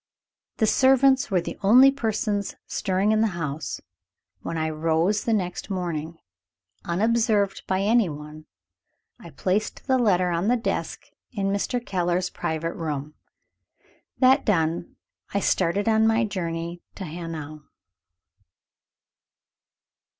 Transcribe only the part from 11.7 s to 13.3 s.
Keller's private room.